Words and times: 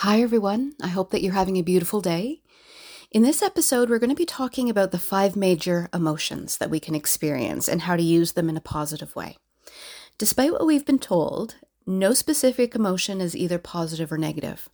Hi, 0.00 0.20
everyone. 0.20 0.74
I 0.82 0.88
hope 0.88 1.10
that 1.10 1.22
you're 1.22 1.32
having 1.32 1.56
a 1.56 1.62
beautiful 1.62 2.02
day. 2.02 2.42
In 3.10 3.22
this 3.22 3.40
episode, 3.40 3.88
we're 3.88 3.98
going 3.98 4.10
to 4.10 4.14
be 4.14 4.26
talking 4.26 4.68
about 4.68 4.90
the 4.90 4.98
five 4.98 5.36
major 5.36 5.88
emotions 5.94 6.58
that 6.58 6.68
we 6.68 6.78
can 6.78 6.94
experience 6.94 7.66
and 7.66 7.80
how 7.80 7.96
to 7.96 8.02
use 8.02 8.32
them 8.32 8.50
in 8.50 8.58
a 8.58 8.60
positive 8.60 9.16
way. 9.16 9.38
Despite 10.18 10.52
what 10.52 10.66
we've 10.66 10.84
been 10.84 10.98
told, 10.98 11.54
no 11.86 12.12
specific 12.12 12.74
emotion 12.74 13.22
is 13.22 13.34
either 13.34 13.58
positive 13.58 14.12
or 14.12 14.18
negative. 14.18 14.68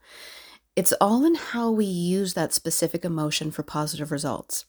It's 0.75 0.93
all 1.01 1.25
in 1.25 1.37
how 1.37 1.71
we 1.71 1.85
use 1.85 2.35
that 2.35 2.53
specific 2.53 3.05
emotion 3.05 3.53
for 3.53 3.63
positive 3.63 4.11
results. 4.11 4.65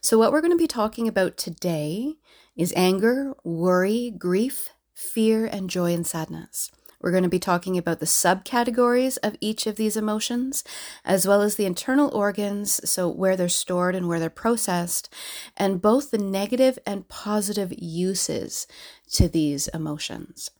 So, 0.00 0.16
what 0.16 0.32
we're 0.32 0.40
going 0.40 0.50
to 0.50 0.56
be 0.56 0.66
talking 0.66 1.06
about 1.06 1.36
today 1.36 2.14
is 2.56 2.72
anger, 2.74 3.34
worry, 3.44 4.14
grief, 4.16 4.70
fear, 4.94 5.44
and 5.44 5.68
joy 5.68 5.92
and 5.92 6.06
sadness. 6.06 6.70
We're 7.04 7.10
going 7.10 7.22
to 7.24 7.28
be 7.28 7.38
talking 7.38 7.76
about 7.76 8.00
the 8.00 8.06
subcategories 8.06 9.18
of 9.22 9.36
each 9.38 9.66
of 9.66 9.76
these 9.76 9.94
emotions, 9.94 10.64
as 11.04 11.28
well 11.28 11.42
as 11.42 11.56
the 11.56 11.66
internal 11.66 12.08
organs, 12.16 12.80
so 12.88 13.10
where 13.10 13.36
they're 13.36 13.46
stored 13.50 13.94
and 13.94 14.08
where 14.08 14.18
they're 14.18 14.30
processed, 14.30 15.12
and 15.54 15.82
both 15.82 16.10
the 16.10 16.16
negative 16.16 16.78
and 16.86 17.06
positive 17.06 17.74
uses 17.76 18.66
to 19.12 19.28
these 19.28 19.68
emotions. 19.68 20.50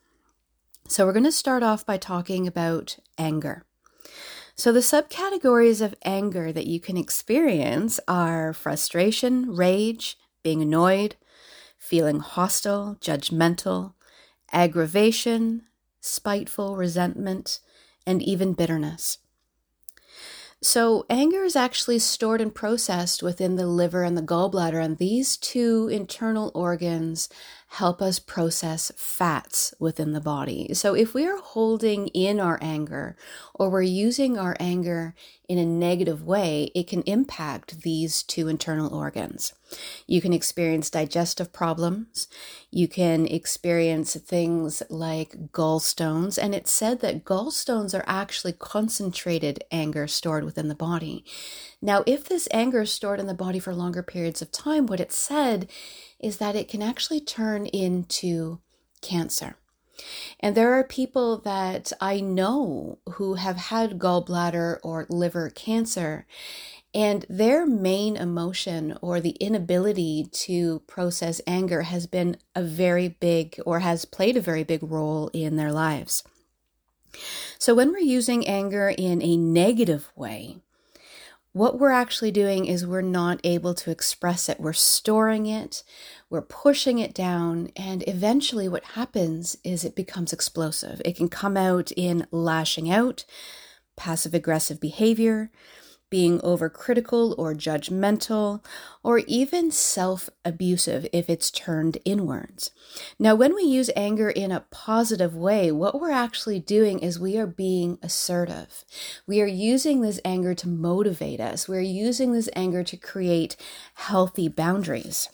So, 0.87 1.07
we're 1.07 1.15
going 1.15 1.25
to 1.25 1.33
start 1.33 1.63
off 1.63 1.87
by 1.87 1.97
talking 1.97 2.47
about 2.47 2.99
anger. 3.17 3.65
So, 4.55 4.71
the 4.71 4.81
subcategories 4.81 5.81
of 5.81 5.95
anger 6.05 6.53
that 6.53 6.67
you 6.67 6.79
can 6.79 6.99
experience 6.99 8.01
are 8.07 8.53
frustration, 8.53 9.57
rage, 9.57 10.19
being 10.43 10.61
annoyed, 10.61 11.17
feeling 11.79 12.21
hostile, 12.21 12.99
judgmental, 13.01 13.95
aggravation, 14.53 15.63
spiteful, 16.05 16.77
resentment, 16.77 17.61
and 18.07 18.23
even 18.23 18.53
bitterness. 18.53 19.19
So, 20.63 21.05
anger 21.11 21.45
is 21.45 21.57
actually 21.57 21.99
stored 21.99 22.41
and 22.41 22.55
processed 22.55 23.23
within 23.23 23.57
the 23.57 23.67
liver 23.67 24.03
and 24.03 24.17
the 24.17 24.23
gallbladder, 24.23 24.83
and 24.83 24.97
these 24.97 25.37
two 25.37 25.89
internal 25.93 26.51
organs 26.55 27.29
help 27.75 28.01
us 28.01 28.21
process 28.21 28.93
fats 28.97 29.75
within 29.81 30.13
the 30.13 30.21
body. 30.21 30.73
So, 30.75 30.95
if 30.95 31.13
we 31.13 31.27
are 31.27 31.39
holding 31.39 32.07
in 32.09 32.39
our 32.39 32.59
anger 32.63 33.17
or 33.53 33.69
we're 33.69 33.83
using 33.83 34.39
our 34.39 34.57
anger 34.61 35.15
in 35.49 35.59
a 35.59 35.67
negative 35.67 36.23
way, 36.23 36.71
it 36.75 36.87
can 36.87 37.03
impact 37.03 37.83
these 37.83 38.23
two 38.23 38.47
internal 38.47 38.95
organs. 38.95 39.53
You 40.07 40.21
can 40.21 40.33
experience 40.33 40.89
digestive 40.89 41.53
problems. 41.53 42.29
You 42.71 42.87
can 42.87 43.27
experience 43.27 44.15
things 44.15 44.83
like 44.89 45.53
gallstones. 45.53 46.39
And 46.41 46.55
it's 46.55 46.73
said 46.73 47.01
that 47.01 47.25
gallstones 47.25 47.93
are 47.99 48.05
actually 48.07 48.53
concentrated 48.53 49.65
anger 49.73 50.07
stored 50.07 50.45
within 50.45 50.69
the 50.69 50.75
body. 50.75 51.25
Now, 51.85 52.03
if 52.07 52.25
this 52.25 52.49
anger 52.51 52.81
is 52.81 52.93
stored 52.93 53.21
in 53.21 53.27
the 53.27 53.35
body 53.35 53.59
for 53.59 53.75
longer 53.75 54.03
periods 54.03 54.41
of 54.41 54.51
time, 54.51 54.87
what 54.87 55.01
it 55.01 55.13
said 55.13 55.71
is 56.19 56.39
that 56.39 56.57
it 56.57 56.67
can 56.67 56.81
actually 56.81 57.21
turn 57.21 57.67
into 57.67 58.61
cancer. 59.03 59.57
And 60.41 60.55
there 60.55 60.73
are 60.73 60.83
people 60.83 61.37
that 61.43 61.93
I 62.01 62.21
know 62.21 63.01
who 63.17 63.35
have 63.35 63.57
had 63.57 63.99
gallbladder 63.99 64.79
or 64.83 65.05
liver 65.11 65.51
cancer, 65.51 66.27
and 66.95 67.27
their 67.29 67.67
main 67.67 68.17
emotion 68.17 68.97
or 69.03 69.21
the 69.21 69.37
inability 69.39 70.29
to 70.33 70.79
process 70.87 71.43
anger 71.47 71.83
has 71.83 72.07
been 72.07 72.39
a 72.55 72.63
very 72.63 73.09
big 73.09 73.61
or 73.67 73.81
has 73.81 74.07
played 74.07 74.39
a 74.39 74.41
very 74.41 74.65
big 74.65 74.83
role 74.83 75.29
in 75.35 75.57
their 75.57 75.71
lives. 75.71 76.25
So, 77.59 77.75
when 77.75 77.93
we're 77.93 77.99
using 77.99 78.47
anger 78.47 78.89
in 78.89 79.21
a 79.21 79.37
negative 79.37 80.11
way, 80.17 80.57
what 81.55 81.79
we're 81.79 81.91
actually 81.91 82.33
doing 82.33 82.67
is 82.67 82.85
we're 82.85 83.01
not 83.01 83.41
able 83.45 83.75
to 83.75 83.93
express 83.93 84.49
it. 84.49 84.59
We're 84.59 84.73
storing 84.73 85.47
it, 85.47 85.85
we're 86.29 86.43
pushing 86.43 86.99
it 86.99 87.15
down, 87.15 87.71
and 87.77 88.03
eventually 88.09 88.69
what 88.69 88.83
happens 88.83 89.57
is 89.63 89.85
it 89.85 89.95
becomes 89.95 90.33
explosive. 90.33 91.01
It 91.05 91.17
can 91.17 91.29
come 91.29 91.57
out 91.57 91.93
in 91.93 92.27
lashing 92.33 92.91
out, 92.91 93.25
passive 93.97 94.35
aggressive 94.35 94.81
behavior, 94.81 95.53
being 96.11 96.39
overcritical 96.41 97.35
or 97.39 97.55
judgmental, 97.55 98.65
or 99.03 99.19
even 99.27 99.71
self 99.71 100.31
abusive 100.45 101.07
if 101.13 101.29
it's 101.29 101.51
turned 101.51 101.99
inwards. 102.05 102.71
Now, 103.19 103.35
when 103.35 103.55
we 103.55 103.63
use 103.63 103.91
anger 103.97 104.31
in 104.31 104.53
a 104.53 104.65
positive 104.71 105.35
way, 105.35 105.73
what 105.73 106.01
we're 106.01 106.11
actually 106.11 106.61
doing 106.61 107.01
is 107.01 107.19
we 107.19 107.37
are 107.39 107.47
being 107.47 107.99
assertive. 108.03 108.85
We 109.27 109.41
are 109.41 109.47
using 109.47 110.01
this 110.01 110.21
anger 110.25 110.55
to 110.55 110.69
motivate 110.69 111.41
us, 111.41 111.69
we're 111.69 111.81
using 111.81 112.33
this 112.33 112.49
anger 112.55 112.85
to 112.85 112.97
create 112.97 113.57
healthy 113.95 114.49
boundaries. 114.49 115.29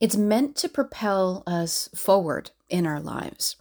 It's 0.00 0.16
meant 0.16 0.56
to 0.56 0.68
propel 0.68 1.42
us 1.46 1.88
forward 1.94 2.50
in 2.68 2.86
our 2.86 3.00
lives. 3.00 3.56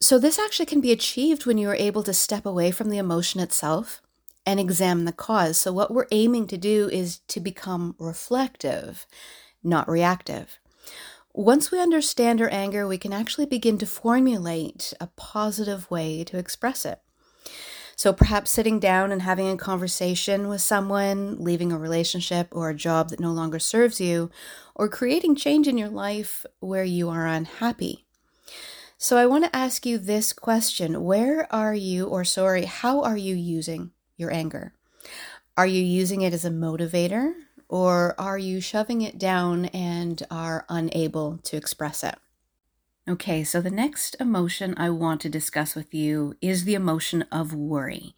So, 0.00 0.18
this 0.18 0.38
actually 0.38 0.66
can 0.66 0.80
be 0.80 0.92
achieved 0.92 1.46
when 1.46 1.58
you 1.58 1.68
are 1.68 1.74
able 1.74 2.02
to 2.02 2.12
step 2.12 2.44
away 2.44 2.70
from 2.70 2.90
the 2.90 2.98
emotion 2.98 3.40
itself 3.40 4.02
and 4.46 4.60
examine 4.60 5.04
the 5.04 5.12
cause. 5.12 5.58
So, 5.58 5.72
what 5.72 5.90
we're 5.92 6.06
aiming 6.12 6.46
to 6.46 6.56
do 6.56 6.88
is 6.88 7.18
to 7.28 7.40
become 7.40 7.96
reflective, 7.98 9.06
not 9.62 9.88
reactive. 9.88 10.58
Once 11.34 11.70
we 11.70 11.80
understand 11.80 12.40
our 12.40 12.48
anger, 12.48 12.86
we 12.86 12.96
can 12.96 13.12
actually 13.12 13.44
begin 13.44 13.76
to 13.76 13.86
formulate 13.86 14.94
a 15.00 15.08
positive 15.08 15.90
way 15.90 16.24
to 16.24 16.38
express 16.38 16.86
it. 16.86 17.00
So, 17.96 18.12
perhaps 18.12 18.50
sitting 18.50 18.78
down 18.78 19.10
and 19.10 19.22
having 19.22 19.48
a 19.48 19.56
conversation 19.56 20.48
with 20.48 20.60
someone, 20.60 21.36
leaving 21.38 21.72
a 21.72 21.78
relationship 21.78 22.48
or 22.52 22.70
a 22.70 22.74
job 22.74 23.08
that 23.08 23.20
no 23.20 23.32
longer 23.32 23.58
serves 23.58 24.00
you, 24.00 24.30
or 24.74 24.88
creating 24.88 25.34
change 25.34 25.66
in 25.66 25.76
your 25.76 25.88
life 25.88 26.46
where 26.60 26.84
you 26.84 27.08
are 27.08 27.26
unhappy. 27.26 28.06
So, 28.96 29.16
I 29.16 29.26
want 29.26 29.44
to 29.44 29.56
ask 29.56 29.84
you 29.84 29.98
this 29.98 30.32
question 30.32 31.02
Where 31.02 31.52
are 31.52 31.74
you, 31.74 32.06
or 32.06 32.22
sorry, 32.22 32.66
how 32.66 33.02
are 33.02 33.16
you 33.16 33.34
using 33.34 33.90
your 34.16 34.32
anger? 34.32 34.72
Are 35.56 35.66
you 35.66 35.82
using 35.82 36.22
it 36.22 36.34
as 36.34 36.44
a 36.44 36.50
motivator 36.50 37.32
or 37.68 38.14
are 38.18 38.38
you 38.38 38.60
shoving 38.60 39.02
it 39.02 39.18
down 39.18 39.66
and 39.66 40.22
are 40.30 40.66
unable 40.68 41.38
to 41.38 41.56
express 41.56 42.04
it? 42.04 42.16
Okay, 43.08 43.44
so 43.44 43.60
the 43.60 43.70
next 43.70 44.16
emotion 44.18 44.74
I 44.76 44.90
want 44.90 45.20
to 45.20 45.28
discuss 45.28 45.76
with 45.76 45.94
you 45.94 46.34
is 46.40 46.64
the 46.64 46.74
emotion 46.74 47.22
of 47.30 47.54
worry. 47.54 48.14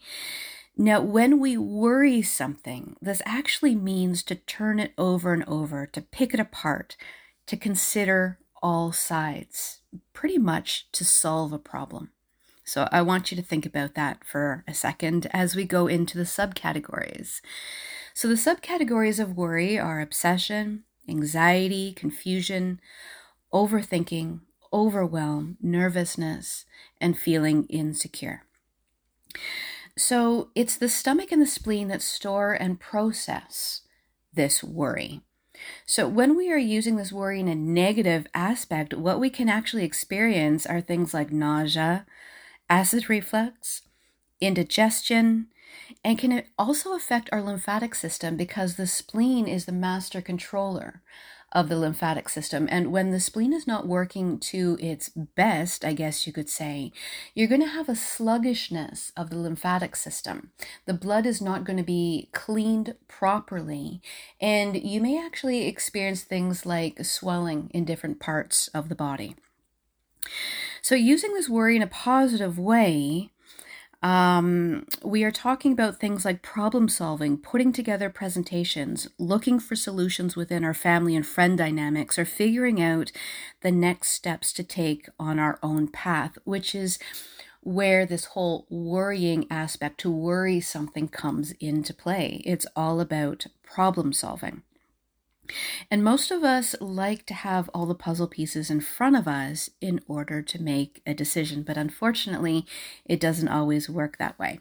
Now, 0.77 1.01
when 1.01 1.41
we 1.41 1.59
worry 1.59 2.23
something, 2.23 2.97
this 3.03 3.21
actually 3.27 3.75
means 3.75 4.23
to 4.23 4.35
turn 4.35 4.79
it 4.79 4.95
over 4.97 5.33
and 5.33 5.45
over, 5.47 5.87
to 5.87 6.01
pick 6.01 6.33
it 6.33 6.41
apart, 6.41 6.97
to 7.47 7.57
consider 7.57 8.39
all 8.63 8.93
sides, 8.93 9.81
pretty 10.13 10.39
much 10.39 10.91
to 10.93 11.05
solve 11.05 11.53
a 11.53 11.59
problem. 11.59 12.11
So 12.69 12.87
I 12.93 13.01
want 13.01 13.31
you 13.31 13.37
to 13.39 13.43
think 13.43 13.65
about 13.65 13.95
that 13.95 14.25
for 14.25 14.63
a 14.69 14.75
second 14.75 15.27
as 15.33 15.57
we 15.57 15.65
go 15.65 15.87
into 15.87 16.19
the 16.19 16.25
subcategories. 16.25 17.41
So 18.13 18.29
the 18.29 18.35
subcategories 18.35 19.19
of 19.19 19.39
worry 19.39 19.79
are 19.79 20.03
obsession, 20.03 20.85
anxiety, 21.09 21.95
confusion, 21.95 22.79
overthinking, 23.55 24.41
overwhelm, 24.71 25.57
nervousness, 25.63 26.67
and 27.01 27.19
feeling 27.19 27.65
insecure. 27.71 28.43
So 29.97 30.51
it's 30.55 30.77
the 30.77 30.91
stomach 30.91 31.33
and 31.33 31.41
the 31.41 31.47
spleen 31.47 31.89
that 31.89 32.03
store 32.03 32.53
and 32.53 32.79
process 32.79 33.81
this 34.35 34.63
worry. 34.63 35.23
So, 35.87 36.07
when 36.07 36.37
we 36.37 36.53
are 36.53 36.59
using 36.59 36.95
this 36.95 37.13
worry 37.13 37.41
in 37.41 37.49
a 37.49 37.55
negative 37.55 38.29
aspect, 38.33 38.95
what 38.95 39.19
we 39.19 39.29
can 39.29 39.49
actually 39.49 39.85
experience 39.85 40.67
are 40.67 40.81
things 40.81 41.13
like 41.13 41.33
nausea, 41.33 42.07
acid 42.69 43.09
reflux, 43.09 43.83
indigestion, 44.41 45.49
and 46.05 46.19
can 46.19 46.33
it 46.33 46.49
also 46.59 46.95
affect 46.95 47.29
our 47.33 47.43
lymphatic 47.43 47.95
system 47.95 48.37
because 48.37 48.77
the 48.77 48.87
spleen 48.87 49.47
is 49.47 49.65
the 49.65 49.73
master 49.73 50.21
controller 50.21 51.03
of 51.53 51.69
the 51.69 51.77
lymphatic 51.79 52.29
system. 52.29 52.69
And 52.71 52.93
when 52.93 53.11
the 53.11 53.21
spleen 53.21 53.53
is 53.53 53.67
not 53.67 53.87
working 53.87 54.39
to 54.41 54.77
its 54.81 55.09
best, 55.09 55.85
I 55.85 55.95
guess 55.95 56.27
you 56.27 56.33
could 56.33 56.49
say, 56.49 56.93
you're 57.35 57.49
going 57.49 57.63
to 57.63 57.69
have 57.69 57.89
a 57.89 57.97
sluggishness 57.97 59.13
of 59.17 59.31
the 59.31 59.39
lymphatic 59.39 59.97
system. 59.97 60.51
The 60.85 60.95
blood 60.95 61.25
is 61.25 61.41
not 61.41 61.65
going 61.65 61.79
to 61.79 61.83
be 61.83 62.29
cleaned 62.33 62.97
properly, 63.09 64.03
and 64.41 64.77
you 64.77 65.01
may 65.01 65.19
actually 65.19 65.67
experience 65.67 66.23
things 66.23 66.67
like 66.67 67.05
swelling 67.05 67.71
in 67.73 67.85
different 67.85 68.21
parts 68.21 68.69
of 68.69 68.91
the 68.91 68.95
body. 68.95 69.35
So, 70.83 70.95
using 70.95 71.35
this 71.35 71.49
worry 71.49 71.77
in 71.77 71.83
a 71.83 71.87
positive 71.87 72.59
way, 72.59 73.31
um, 74.03 74.87
we 75.03 75.25
are 75.25 75.33
talking 75.33 75.73
about 75.73 75.99
things 75.99 76.25
like 76.25 76.41
problem 76.41 76.89
solving, 76.89 77.37
putting 77.37 77.73
together 77.73 78.11
presentations, 78.11 79.09
looking 79.19 79.59
for 79.59 79.75
solutions 79.75 80.37
within 80.37 80.65
our 80.65 80.75
family 80.75 81.17
and 81.17 81.27
friend 81.27 81.59
dynamics, 81.59 82.19
or 82.19 82.25
figuring 82.25 82.81
out 82.81 83.11
the 83.63 83.73
next 83.73 84.11
steps 84.11 84.53
to 84.53 84.63
take 84.63 85.09
on 85.19 85.39
our 85.39 85.59
own 85.63 85.89
path, 85.89 86.39
which 86.45 86.75
is 86.75 86.99
where 87.61 88.07
this 88.07 88.27
whole 88.27 88.67
worrying 88.71 89.47
aspect 89.51 89.99
to 89.99 90.11
worry 90.11 90.61
something 90.61 91.09
comes 91.09 91.53
into 91.59 91.93
play. 91.93 92.41
It's 92.45 92.67
all 92.77 93.01
about 93.01 93.47
problem 93.65 94.13
solving. 94.13 94.63
And 95.91 96.05
most 96.05 96.31
of 96.31 96.45
us 96.45 96.75
like 96.81 97.27
to 97.27 97.35
have 97.35 97.71
all 97.75 97.87
the 97.87 97.95
puzzle 97.95 98.29
pieces 98.29 98.71
in 98.71 98.81
front 98.81 99.17
of 99.17 99.27
us 99.29 99.71
in 99.81 100.01
order 100.07 100.43
to 100.43 100.63
make 100.63 101.03
a 101.07 101.15
decision, 101.15 101.63
but 101.63 101.77
unfortunately, 101.77 102.67
it 103.05 103.21
doesn't 103.21 103.49
always 103.49 103.89
work 103.89 104.19
that 104.19 104.39
way. 104.39 104.61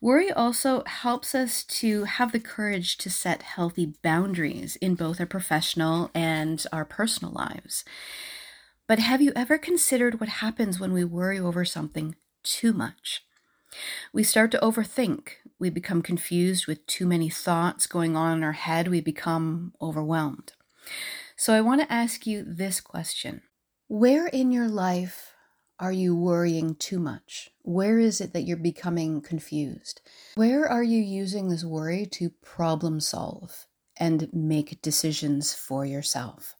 Worry 0.00 0.32
also 0.32 0.82
helps 0.86 1.34
us 1.34 1.64
to 1.64 2.04
have 2.04 2.32
the 2.32 2.40
courage 2.40 2.96
to 2.98 3.10
set 3.10 3.42
healthy 3.42 3.92
boundaries 4.02 4.76
in 4.76 4.94
both 4.94 5.20
our 5.20 5.26
professional 5.26 6.10
and 6.14 6.64
our 6.72 6.84
personal 6.84 7.32
lives. 7.32 7.84
But 8.86 8.98
have 8.98 9.22
you 9.22 9.32
ever 9.36 9.58
considered 9.58 10.18
what 10.18 10.28
happens 10.28 10.80
when 10.80 10.92
we 10.92 11.04
worry 11.04 11.38
over 11.38 11.64
something 11.64 12.16
too 12.42 12.72
much? 12.72 13.22
We 14.12 14.22
start 14.22 14.50
to 14.52 14.58
overthink. 14.58 15.30
We 15.58 15.70
become 15.70 16.02
confused 16.02 16.66
with 16.66 16.86
too 16.86 17.06
many 17.06 17.28
thoughts 17.28 17.86
going 17.86 18.16
on 18.16 18.38
in 18.38 18.44
our 18.44 18.52
head. 18.52 18.88
We 18.88 19.00
become 19.00 19.74
overwhelmed. 19.80 20.52
So 21.36 21.54
I 21.54 21.60
want 21.60 21.80
to 21.80 21.92
ask 21.92 22.26
you 22.26 22.44
this 22.46 22.80
question 22.80 23.42
Where 23.88 24.26
in 24.26 24.52
your 24.52 24.68
life 24.68 25.34
are 25.78 25.92
you 25.92 26.14
worrying 26.14 26.74
too 26.74 26.98
much? 26.98 27.50
Where 27.62 27.98
is 27.98 28.20
it 28.20 28.34
that 28.34 28.42
you're 28.42 28.58
becoming 28.58 29.22
confused? 29.22 30.02
Where 30.34 30.68
are 30.68 30.82
you 30.82 31.00
using 31.00 31.48
this 31.48 31.64
worry 31.64 32.04
to 32.12 32.28
problem 32.28 33.00
solve 33.00 33.66
and 33.96 34.28
make 34.32 34.82
decisions 34.82 35.54
for 35.54 35.86
yourself? 35.86 36.54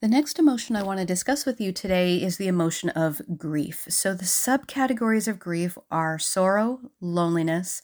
The 0.00 0.06
next 0.06 0.38
emotion 0.38 0.76
I 0.76 0.84
want 0.84 1.00
to 1.00 1.04
discuss 1.04 1.44
with 1.44 1.60
you 1.60 1.72
today 1.72 2.22
is 2.22 2.36
the 2.36 2.46
emotion 2.46 2.88
of 2.90 3.20
grief. 3.36 3.84
So, 3.88 4.14
the 4.14 4.26
subcategories 4.26 5.26
of 5.26 5.40
grief 5.40 5.76
are 5.90 6.20
sorrow, 6.20 6.78
loneliness, 7.00 7.82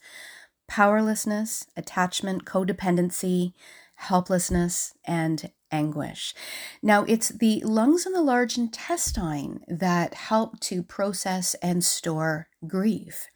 powerlessness, 0.69 1.67
attachment, 1.75 2.45
codependency, 2.45 3.51
helplessness, 3.95 4.93
and 5.03 5.51
anguish. 5.73 6.33
Now, 6.81 7.03
it's 7.03 7.27
the 7.27 7.61
lungs 7.65 8.05
and 8.05 8.15
the 8.15 8.21
large 8.21 8.57
intestine 8.57 9.65
that 9.67 10.13
help 10.13 10.61
to 10.61 10.83
process 10.83 11.53
and 11.55 11.83
store 11.83 12.47
grief. 12.65 13.27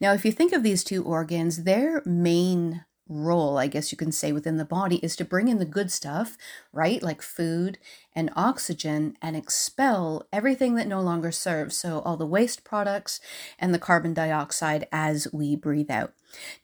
Now, 0.00 0.12
if 0.12 0.24
you 0.24 0.32
think 0.32 0.52
of 0.52 0.64
these 0.64 0.82
two 0.82 1.04
organs, 1.04 1.62
their 1.62 2.02
main 2.04 2.84
role, 3.14 3.56
I 3.56 3.66
guess 3.66 3.92
you 3.92 3.98
can 3.98 4.12
say, 4.12 4.32
within 4.32 4.56
the 4.56 4.64
body 4.64 4.96
is 4.96 5.16
to 5.16 5.24
bring 5.24 5.48
in 5.48 5.58
the 5.58 5.64
good 5.64 5.90
stuff, 5.90 6.36
right? 6.72 7.02
Like 7.02 7.22
food 7.22 7.78
and 8.14 8.30
oxygen, 8.36 9.16
and 9.22 9.36
expel 9.36 10.26
everything 10.32 10.74
that 10.74 10.86
no 10.86 11.00
longer 11.00 11.32
serves. 11.32 11.76
So, 11.76 12.00
all 12.00 12.16
the 12.16 12.26
waste 12.26 12.64
products 12.64 13.20
and 13.58 13.72
the 13.72 13.78
carbon 13.78 14.14
dioxide 14.14 14.86
as 14.92 15.28
we 15.32 15.56
breathe 15.56 15.90
out. 15.90 16.12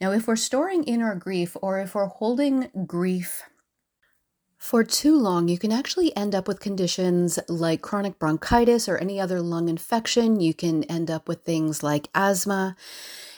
Now, 0.01 0.13
if 0.13 0.27
we're 0.27 0.37
storing 0.37 0.85
in 0.85 1.03
our 1.03 1.15
grief 1.15 1.57
or 1.63 1.79
if 1.81 1.95
we're 1.95 2.07
holding 2.07 2.71
grief 2.87 3.45
for 4.61 4.85
too 4.85 5.19
long, 5.19 5.49
you 5.49 5.59
can 5.59 5.73
actually 5.73 6.15
end 6.15 6.35
up 6.35 6.47
with 6.47 6.61
conditions 6.61 7.39
like 7.49 7.81
chronic 7.81 8.19
bronchitis 8.19 8.89
or 8.89 8.99
any 8.99 9.19
other 9.19 9.41
lung 9.41 9.71
infection. 9.71 10.39
You 10.39 10.53
can 10.53 10.85
end 10.85 11.11
up 11.11 11.29
with 11.29 11.45
things 11.45 11.83
like 11.83 12.09
asthma. 12.15 12.77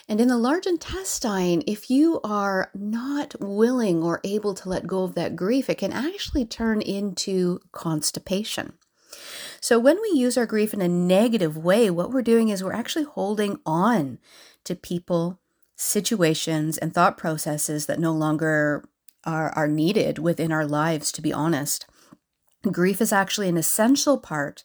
And 0.09 0.19
in 0.19 0.27
the 0.27 0.37
large 0.37 0.65
intestine, 0.65 1.63
if 1.65 1.89
you 1.89 2.19
are 2.23 2.69
not 2.73 3.35
willing 3.39 4.03
or 4.03 4.19
able 4.23 4.53
to 4.55 4.69
let 4.69 4.85
go 4.85 5.03
of 5.03 5.15
that 5.15 5.35
grief, 5.35 5.69
it 5.69 5.77
can 5.77 5.93
actually 5.93 6.45
turn 6.45 6.81
into 6.81 7.59
constipation. 7.71 8.73
So, 9.61 9.79
when 9.79 10.01
we 10.01 10.19
use 10.19 10.37
our 10.37 10.45
grief 10.45 10.73
in 10.73 10.81
a 10.81 10.89
negative 10.89 11.55
way, 11.55 11.89
what 11.89 12.11
we're 12.11 12.21
doing 12.21 12.49
is 12.49 12.63
we're 12.63 12.73
actually 12.73 13.05
holding 13.05 13.59
on 13.65 14.19
to 14.65 14.75
people, 14.75 15.39
situations, 15.75 16.77
and 16.77 16.93
thought 16.93 17.17
processes 17.17 17.85
that 17.85 17.99
no 17.99 18.11
longer 18.11 18.83
are, 19.23 19.51
are 19.51 19.67
needed 19.67 20.19
within 20.19 20.51
our 20.51 20.65
lives, 20.65 21.11
to 21.13 21.21
be 21.21 21.31
honest. 21.31 21.85
Grief 22.71 23.01
is 23.01 23.13
actually 23.13 23.49
an 23.49 23.57
essential 23.57 24.17
part 24.17 24.63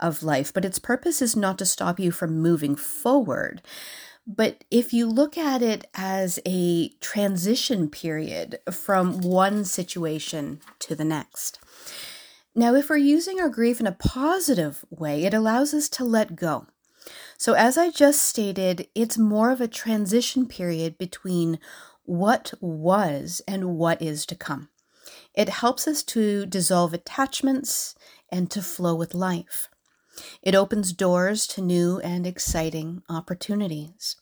of 0.00 0.22
life, 0.22 0.52
but 0.52 0.64
its 0.64 0.78
purpose 0.78 1.20
is 1.20 1.36
not 1.36 1.58
to 1.58 1.66
stop 1.66 2.00
you 2.00 2.10
from 2.10 2.40
moving 2.40 2.76
forward. 2.76 3.60
But 4.26 4.64
if 4.70 4.92
you 4.92 5.06
look 5.06 5.36
at 5.36 5.62
it 5.62 5.86
as 5.94 6.38
a 6.46 6.90
transition 7.00 7.88
period 7.88 8.58
from 8.70 9.20
one 9.20 9.64
situation 9.64 10.60
to 10.80 10.94
the 10.94 11.04
next. 11.04 11.58
Now, 12.54 12.74
if 12.74 12.90
we're 12.90 12.96
using 12.96 13.40
our 13.40 13.48
grief 13.48 13.80
in 13.80 13.86
a 13.86 13.92
positive 13.92 14.84
way, 14.90 15.24
it 15.24 15.32
allows 15.32 15.72
us 15.72 15.88
to 15.90 16.04
let 16.04 16.36
go. 16.36 16.66
So, 17.38 17.54
as 17.54 17.78
I 17.78 17.90
just 17.90 18.22
stated, 18.22 18.88
it's 18.94 19.16
more 19.16 19.50
of 19.50 19.60
a 19.60 19.68
transition 19.68 20.46
period 20.46 20.98
between 20.98 21.58
what 22.04 22.52
was 22.60 23.40
and 23.48 23.76
what 23.76 24.02
is 24.02 24.26
to 24.26 24.34
come. 24.34 24.68
It 25.34 25.48
helps 25.48 25.88
us 25.88 26.02
to 26.04 26.44
dissolve 26.44 26.92
attachments 26.92 27.94
and 28.30 28.50
to 28.50 28.62
flow 28.62 28.94
with 28.94 29.14
life. 29.14 29.69
It 30.42 30.54
opens 30.54 30.92
doors 30.92 31.46
to 31.48 31.60
new 31.60 31.98
and 32.00 32.26
exciting 32.26 33.02
opportunities. 33.08 34.16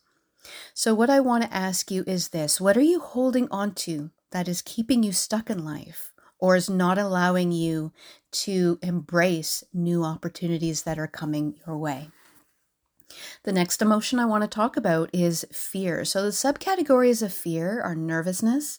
So, 0.74 0.94
what 0.94 1.10
I 1.10 1.20
want 1.20 1.44
to 1.44 1.54
ask 1.54 1.90
you 1.90 2.04
is 2.06 2.28
this 2.28 2.60
What 2.60 2.76
are 2.76 2.82
you 2.82 3.00
holding 3.00 3.48
on 3.50 3.74
to 3.74 4.10
that 4.30 4.48
is 4.48 4.62
keeping 4.62 5.02
you 5.02 5.12
stuck 5.12 5.50
in 5.50 5.64
life 5.64 6.12
or 6.38 6.56
is 6.56 6.70
not 6.70 6.98
allowing 6.98 7.52
you 7.52 7.92
to 8.30 8.78
embrace 8.82 9.64
new 9.72 10.04
opportunities 10.04 10.82
that 10.82 10.98
are 10.98 11.08
coming 11.08 11.56
your 11.66 11.76
way? 11.76 12.10
The 13.44 13.52
next 13.52 13.80
emotion 13.80 14.18
I 14.18 14.26
want 14.26 14.42
to 14.42 14.48
talk 14.48 14.76
about 14.76 15.10
is 15.12 15.46
fear. 15.52 16.04
So, 16.04 16.22
the 16.22 16.28
subcategories 16.28 17.22
of 17.22 17.32
fear 17.32 17.80
are 17.80 17.94
nervousness, 17.94 18.78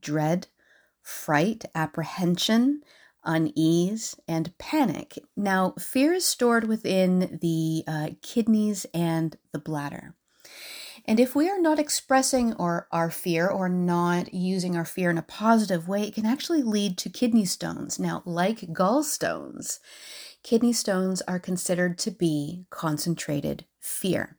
dread, 0.00 0.48
fright, 1.02 1.64
apprehension, 1.74 2.82
unease, 3.24 4.14
and 4.28 4.56
panic. 4.58 5.18
Now, 5.36 5.74
fear 5.78 6.12
is 6.12 6.24
stored 6.24 6.66
within 6.66 7.38
the 7.40 7.84
uh, 7.86 8.08
kidneys 8.22 8.86
and 8.94 9.36
the 9.52 9.58
bladder. 9.58 10.14
And 11.06 11.20
if 11.20 11.34
we 11.34 11.50
are 11.50 11.60
not 11.60 11.78
expressing 11.78 12.54
our, 12.54 12.88
our 12.90 13.10
fear 13.10 13.46
or 13.48 13.68
not 13.68 14.32
using 14.32 14.76
our 14.76 14.86
fear 14.86 15.10
in 15.10 15.18
a 15.18 15.22
positive 15.22 15.86
way, 15.86 16.04
it 16.04 16.14
can 16.14 16.24
actually 16.24 16.62
lead 16.62 16.96
to 16.98 17.10
kidney 17.10 17.44
stones. 17.44 17.98
Now, 17.98 18.22
like 18.24 18.60
gallstones, 18.72 19.80
kidney 20.42 20.72
stones 20.72 21.20
are 21.22 21.38
considered 21.38 21.98
to 21.98 22.10
be 22.10 22.64
concentrated 22.70 23.66
fear. 23.80 24.38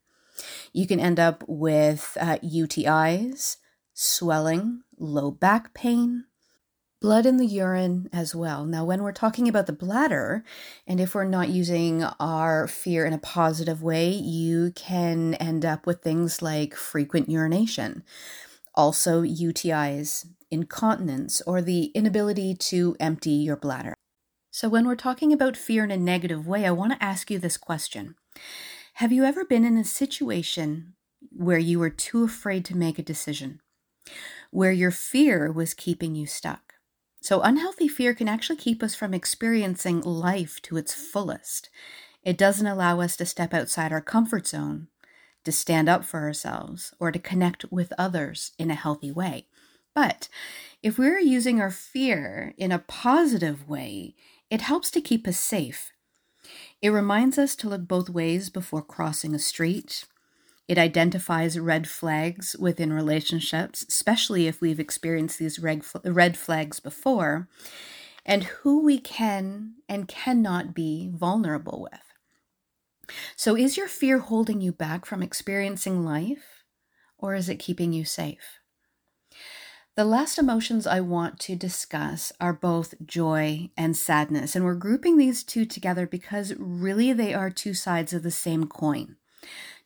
You 0.73 0.87
can 0.87 0.99
end 0.99 1.19
up 1.19 1.43
with 1.47 2.17
uh, 2.19 2.37
UTIs, 2.43 3.57
swelling, 3.93 4.81
low 4.97 5.31
back 5.31 5.73
pain, 5.73 6.25
blood 7.05 7.27
in 7.27 7.37
the 7.37 7.45
urine 7.45 8.09
as 8.11 8.33
well. 8.33 8.65
Now, 8.65 8.83
when 8.83 9.03
we're 9.03 9.11
talking 9.11 9.47
about 9.47 9.67
the 9.67 9.73
bladder, 9.73 10.43
and 10.87 10.99
if 10.99 11.13
we're 11.13 11.23
not 11.23 11.49
using 11.49 12.01
our 12.19 12.67
fear 12.67 13.05
in 13.05 13.13
a 13.13 13.19
positive 13.19 13.83
way, 13.83 14.09
you 14.09 14.71
can 14.71 15.35
end 15.35 15.63
up 15.63 15.85
with 15.85 16.01
things 16.01 16.41
like 16.41 16.73
frequent 16.73 17.29
urination, 17.29 18.01
also 18.73 19.21
UTIs, 19.21 20.25
incontinence, 20.49 21.43
or 21.45 21.61
the 21.61 21.91
inability 21.93 22.55
to 22.55 22.95
empty 22.99 23.33
your 23.33 23.55
bladder. 23.55 23.93
So, 24.49 24.67
when 24.67 24.87
we're 24.87 24.95
talking 24.95 25.31
about 25.31 25.55
fear 25.55 25.83
in 25.83 25.91
a 25.91 25.97
negative 25.97 26.47
way, 26.47 26.65
I 26.65 26.71
want 26.71 26.93
to 26.93 27.03
ask 27.03 27.29
you 27.29 27.37
this 27.37 27.55
question 27.55 28.15
Have 28.95 29.11
you 29.11 29.25
ever 29.25 29.45
been 29.45 29.63
in 29.63 29.77
a 29.77 29.85
situation 29.85 30.95
where 31.31 31.59
you 31.59 31.77
were 31.77 31.91
too 31.91 32.23
afraid 32.23 32.65
to 32.65 32.75
make 32.75 32.97
a 32.97 33.03
decision, 33.03 33.61
where 34.49 34.71
your 34.71 34.89
fear 34.89 35.51
was 35.51 35.75
keeping 35.75 36.15
you 36.15 36.25
stuck? 36.25 36.64
So, 37.25 37.41
unhealthy 37.41 37.87
fear 37.87 38.13
can 38.13 38.27
actually 38.27 38.57
keep 38.57 38.83
us 38.83 38.93
from 38.93 39.11
experiencing 39.11 40.01
life 40.01 40.61
to 40.61 40.77
its 40.77 40.93
fullest. 40.93 41.71
It 42.21 42.37
doesn't 42.37 42.67
allow 42.67 43.01
us 43.01 43.17
to 43.17 43.25
step 43.25 43.51
outside 43.51 43.91
our 43.91 43.99
comfort 43.99 44.45
zone, 44.45 44.89
to 45.43 45.51
stand 45.51 45.89
up 45.89 46.05
for 46.05 46.19
ourselves, 46.19 46.93
or 46.99 47.11
to 47.11 47.17
connect 47.17 47.65
with 47.71 47.91
others 47.97 48.51
in 48.59 48.69
a 48.69 48.75
healthy 48.75 49.11
way. 49.11 49.47
But 49.95 50.29
if 50.83 50.99
we're 50.99 51.17
using 51.17 51.59
our 51.59 51.71
fear 51.71 52.53
in 52.59 52.71
a 52.71 52.77
positive 52.77 53.67
way, 53.67 54.13
it 54.51 54.61
helps 54.61 54.91
to 54.91 55.01
keep 55.01 55.27
us 55.27 55.39
safe. 55.39 55.93
It 56.79 56.89
reminds 56.89 57.39
us 57.39 57.55
to 57.55 57.69
look 57.69 57.87
both 57.87 58.07
ways 58.07 58.51
before 58.51 58.83
crossing 58.83 59.33
a 59.33 59.39
street, 59.39 60.05
it 60.67 60.77
identifies 60.77 61.59
red 61.59 61.87
flags 61.87 62.55
within 62.57 62.91
relationships, 62.91 63.85
especially 63.87 64.47
if 64.47 64.61
we've 64.61 64.79
experienced 64.79 65.37
these 65.37 65.59
red, 65.59 65.83
red 66.03 66.37
flags 66.37 66.79
before, 66.79 67.47
and 68.25 68.43
who 68.43 68.83
we 68.83 68.97
can 68.99 69.75
and 69.87 70.07
cannot 70.07 70.73
be 70.73 71.11
vulnerable 71.13 71.87
with. 71.91 73.13
So, 73.35 73.55
is 73.55 73.77
your 73.77 73.87
fear 73.87 74.17
holding 74.17 74.61
you 74.61 74.71
back 74.71 75.05
from 75.05 75.21
experiencing 75.21 76.03
life, 76.03 76.63
or 77.17 77.35
is 77.35 77.49
it 77.49 77.59
keeping 77.59 77.93
you 77.93 78.03
safe? 78.03 78.59
The 79.95 80.03
last 80.03 80.37
emotions 80.37 80.85
I 80.85 80.99
want 80.99 81.39
to 81.41 81.55
discuss 81.55 82.33
are 82.41 82.51
both 82.51 82.95
joy 83.05 83.69
and 83.77 83.95
sadness, 83.95 84.55
and 84.55 84.65
we're 84.65 84.75
grouping 84.75 85.17
these 85.17 85.43
two 85.43 85.65
together 85.65 86.05
because 86.07 86.53
really 86.57 87.13
they 87.13 87.33
are 87.33 87.49
two 87.49 87.73
sides 87.73 88.11
of 88.11 88.23
the 88.23 88.31
same 88.31 88.65
coin. 88.67 89.15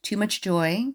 Too 0.01 0.17
much 0.17 0.41
joy 0.41 0.93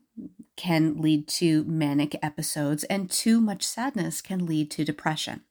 can 0.56 1.00
lead 1.00 1.28
to 1.28 1.64
manic 1.64 2.16
episodes, 2.22 2.84
and 2.84 3.10
too 3.10 3.40
much 3.40 3.62
sadness 3.62 4.20
can 4.20 4.46
lead 4.46 4.70
to 4.72 4.84
depression. 4.84 5.42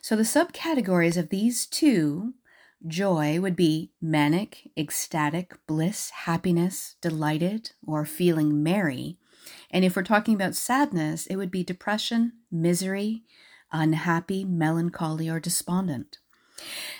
So, 0.00 0.16
the 0.16 0.22
subcategories 0.22 1.16
of 1.16 1.30
these 1.30 1.66
two 1.66 2.34
joy 2.86 3.40
would 3.40 3.56
be 3.56 3.92
manic, 4.00 4.70
ecstatic, 4.76 5.54
bliss, 5.66 6.10
happiness, 6.10 6.96
delighted, 7.00 7.72
or 7.86 8.04
feeling 8.04 8.62
merry. 8.62 9.18
And 9.70 9.84
if 9.84 9.96
we're 9.96 10.02
talking 10.02 10.34
about 10.34 10.54
sadness, 10.54 11.26
it 11.26 11.36
would 11.36 11.50
be 11.50 11.64
depression, 11.64 12.32
misery, 12.50 13.24
unhappy, 13.72 14.44
melancholy, 14.44 15.28
or 15.28 15.40
despondent. 15.40 16.18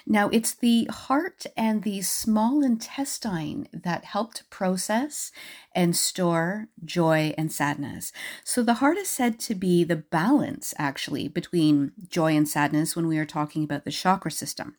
Now, 0.06 0.28
it's 0.28 0.54
the 0.54 0.84
heart 0.87 1.46
and 1.56 1.82
the 1.82 2.02
small 2.02 2.62
intestine 2.62 3.68
that 3.73 4.04
help 4.04 4.34
to 4.34 4.44
process 4.44 5.32
and 5.75 5.96
store 5.96 6.68
joy 6.84 7.34
and 7.38 7.50
sadness. 7.50 8.12
So, 8.44 8.62
the 8.62 8.75
heart 8.75 8.96
is 8.96 9.08
said 9.08 9.38
to 9.40 9.54
be 9.54 9.84
the 9.84 9.96
balance, 9.96 10.75
actually, 10.78 11.28
between 11.28 11.92
joy 12.08 12.37
and 12.37 12.49
sadness 12.49 12.96
when 12.96 13.06
we 13.06 13.18
are 13.18 13.26
talking 13.26 13.64
about 13.64 13.84
the 13.84 13.90
chakra 13.90 14.30
system. 14.30 14.76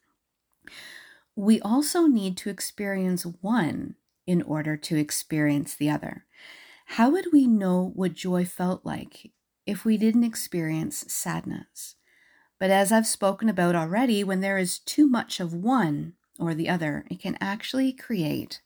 We 1.36 1.60
also 1.62 2.06
need 2.08 2.38
to 2.38 2.50
experience 2.50 3.26
one 3.26 3.96
in 4.26 4.42
order 4.42 4.78
to 4.78 4.98
experience 4.98 5.76
the 5.76 5.90
other. 5.90 6.26
How 6.86 7.10
would 7.10 7.28
we 7.34 7.48
know 7.48 7.92
what 7.96 8.14
joy 8.14 8.46
felt 8.46 8.86
like 8.86 9.32
if 9.66 9.86
we 9.86 9.98
didn't 9.98 10.24
experience 10.24 11.12
sadness? 11.12 11.95
But 12.60 12.70
as 12.70 12.92
I've 12.92 13.08
spoken 13.08 13.50
about 13.50 13.76
already, 13.76 14.24
when 14.24 14.42
there 14.42 14.58
is 14.58 14.80
too 14.80 15.08
much 15.08 15.40
of 15.40 15.54
one 15.54 16.14
or 16.40 16.54
the 16.54 16.70
other, 16.70 17.06
it 17.10 17.20
can 17.20 17.38
actually 17.42 17.92
create 17.92 18.62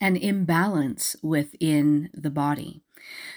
an 0.00 0.16
imbalance 0.16 1.16
within 1.22 2.10
the 2.14 2.30
body. 2.30 2.82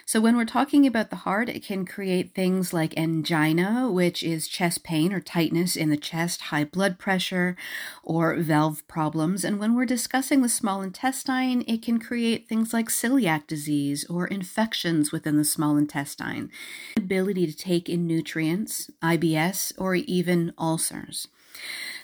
So, 0.05 0.19
when 0.19 0.35
we're 0.35 0.45
talking 0.45 0.85
about 0.85 1.09
the 1.09 1.17
heart, 1.17 1.49
it 1.49 1.63
can 1.63 1.85
create 1.85 2.33
things 2.33 2.73
like 2.73 2.97
angina, 2.97 3.89
which 3.89 4.23
is 4.23 4.47
chest 4.47 4.83
pain 4.83 5.13
or 5.13 5.19
tightness 5.19 5.75
in 5.75 5.89
the 5.89 5.97
chest, 5.97 6.41
high 6.41 6.63
blood 6.63 6.99
pressure, 6.99 7.55
or 8.03 8.35
valve 8.37 8.85
problems. 8.87 9.43
And 9.43 9.59
when 9.59 9.75
we're 9.75 9.85
discussing 9.85 10.41
the 10.41 10.49
small 10.49 10.81
intestine, 10.81 11.63
it 11.67 11.81
can 11.81 11.99
create 11.99 12.49
things 12.49 12.73
like 12.73 12.89
celiac 12.89 13.47
disease 13.47 14.05
or 14.09 14.27
infections 14.27 15.11
within 15.11 15.37
the 15.37 15.45
small 15.45 15.77
intestine, 15.77 16.51
ability 16.97 17.47
to 17.47 17.55
take 17.55 17.87
in 17.87 18.07
nutrients, 18.07 18.89
IBS, 19.01 19.73
or 19.77 19.95
even 19.95 20.53
ulcers. 20.57 21.27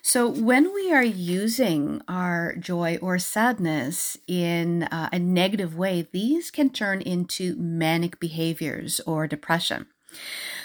So, 0.08 0.30
when 0.30 0.74
we 0.74 0.94
are 0.94 1.04
using 1.04 2.02
our 2.08 2.56
joy 2.56 2.98
or 3.02 3.20
sadness 3.20 4.16
in 4.26 4.84
uh, 4.84 5.10
a 5.12 5.20
negative 5.20 5.76
way, 5.76 6.08
these 6.14 6.50
can 6.50 6.70
turn 6.70 7.02
into 7.02 7.58
manic 7.58 8.18
behaviors 8.18 9.02
or 9.02 9.28
depression. 9.28 9.88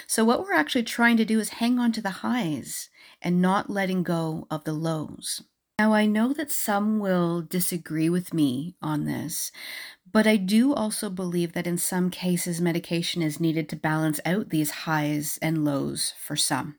So, 0.07 0.23
what 0.23 0.39
we're 0.39 0.53
actually 0.53 0.83
trying 0.83 1.17
to 1.17 1.25
do 1.25 1.41
is 1.41 1.59
hang 1.59 1.77
on 1.77 1.91
to 1.91 2.01
the 2.01 2.23
highs 2.23 2.89
and 3.21 3.41
not 3.41 3.69
letting 3.69 4.01
go 4.01 4.47
of 4.49 4.63
the 4.63 4.71
lows. 4.71 5.43
Now, 5.77 5.91
I 5.91 6.05
know 6.05 6.31
that 6.31 6.49
some 6.49 6.99
will 6.99 7.41
disagree 7.41 8.09
with 8.09 8.33
me 8.33 8.75
on 8.81 9.03
this, 9.03 9.51
but 10.09 10.25
I 10.25 10.37
do 10.37 10.73
also 10.73 11.09
believe 11.09 11.51
that 11.51 11.67
in 11.67 11.77
some 11.77 12.09
cases, 12.09 12.61
medication 12.61 13.21
is 13.21 13.41
needed 13.41 13.67
to 13.67 13.75
balance 13.75 14.21
out 14.25 14.51
these 14.51 14.71
highs 14.87 15.37
and 15.41 15.65
lows 15.65 16.13
for 16.17 16.37
some. 16.37 16.77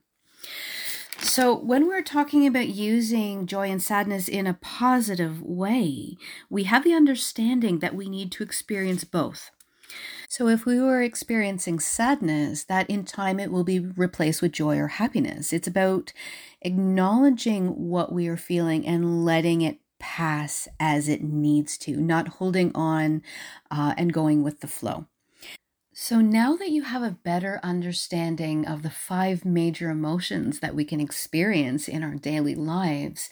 So, 1.19 1.55
when 1.55 1.87
we're 1.87 2.01
talking 2.01 2.45
about 2.45 2.67
using 2.67 3.45
joy 3.47 3.69
and 3.69 3.81
sadness 3.81 4.27
in 4.27 4.47
a 4.47 4.53
positive 4.53 5.41
way, 5.41 6.17
we 6.49 6.63
have 6.63 6.83
the 6.83 6.93
understanding 6.93 7.79
that 7.79 7.95
we 7.95 8.09
need 8.09 8.31
to 8.33 8.43
experience 8.43 9.03
both. 9.03 9.51
So, 10.29 10.47
if 10.47 10.65
we 10.65 10.79
were 10.79 11.01
experiencing 11.01 11.79
sadness, 11.79 12.63
that 12.65 12.89
in 12.89 13.05
time 13.05 13.39
it 13.39 13.51
will 13.51 13.63
be 13.63 13.79
replaced 13.79 14.41
with 14.41 14.51
joy 14.51 14.77
or 14.77 14.87
happiness. 14.87 15.53
It's 15.53 15.67
about 15.67 16.11
acknowledging 16.61 17.89
what 17.89 18.11
we 18.11 18.27
are 18.27 18.37
feeling 18.37 18.85
and 18.85 19.23
letting 19.23 19.61
it 19.61 19.79
pass 19.99 20.67
as 20.79 21.07
it 21.07 21.23
needs 21.23 21.77
to, 21.79 21.95
not 21.97 22.27
holding 22.27 22.71
on 22.75 23.21
uh, 23.71 23.93
and 23.97 24.13
going 24.13 24.43
with 24.43 24.59
the 24.59 24.67
flow. 24.67 25.07
So, 25.97 26.19
now 26.21 26.55
that 26.57 26.69
you 26.71 26.83
have 26.83 27.01
a 27.03 27.17
better 27.23 27.59
understanding 27.63 28.67
of 28.67 28.83
the 28.83 28.89
five 28.91 29.45
major 29.45 29.89
emotions 29.89 30.59
that 30.59 30.75
we 30.75 30.83
can 30.85 30.99
experience 30.99 31.87
in 31.87 32.03
our 32.03 32.13
daily 32.15 32.53
lives, 32.53 33.29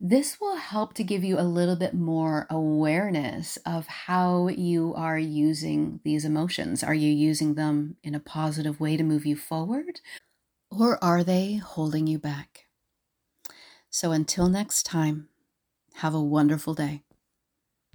this 0.00 0.40
will 0.40 0.56
help 0.56 0.94
to 0.94 1.04
give 1.04 1.24
you 1.24 1.38
a 1.38 1.42
little 1.46 1.76
bit 1.76 1.94
more 1.94 2.46
awareness 2.50 3.56
of 3.64 3.86
how 3.86 4.48
you 4.48 4.92
are 4.96 5.18
using 5.18 6.00
these 6.04 6.24
emotions. 6.24 6.82
Are 6.82 6.94
you 6.94 7.10
using 7.12 7.54
them 7.54 7.96
in 8.02 8.14
a 8.14 8.20
positive 8.20 8.80
way 8.80 8.96
to 8.96 9.04
move 9.04 9.24
you 9.24 9.36
forward, 9.36 10.00
or 10.70 11.02
are 11.04 11.24
they 11.24 11.56
holding 11.56 12.06
you 12.06 12.18
back? 12.18 12.66
So, 13.90 14.10
until 14.10 14.48
next 14.48 14.82
time, 14.84 15.28
have 15.94 16.14
a 16.14 16.22
wonderful 16.22 16.74
day. 16.74 17.04